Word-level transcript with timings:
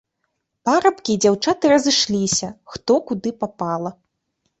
Парабкі 0.67 1.11
і 1.15 1.17
дзяўчаты 1.25 1.65
разышліся, 1.73 2.49
хто 2.73 2.97
куды 3.11 3.29
папала. 3.45 3.93